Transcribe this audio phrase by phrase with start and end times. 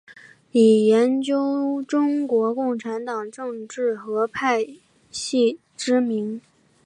[0.51, 4.65] 以研究中国共产党政治和派
[5.11, 6.41] 系知名。